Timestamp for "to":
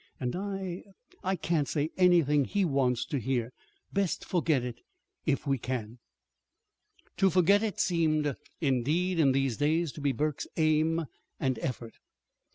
3.05-3.19, 7.17-7.29, 9.91-10.01